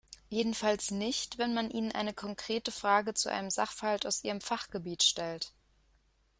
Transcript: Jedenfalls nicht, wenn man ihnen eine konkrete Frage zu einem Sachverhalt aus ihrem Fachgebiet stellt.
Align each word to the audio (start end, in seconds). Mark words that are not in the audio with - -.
Jedenfalls 0.29 0.89
nicht, 0.89 1.37
wenn 1.37 1.53
man 1.53 1.69
ihnen 1.69 1.91
eine 1.91 2.11
konkrete 2.11 2.71
Frage 2.71 3.13
zu 3.13 3.29
einem 3.29 3.51
Sachverhalt 3.51 4.07
aus 4.07 4.23
ihrem 4.23 4.41
Fachgebiet 4.41 5.03
stellt. 5.03 5.53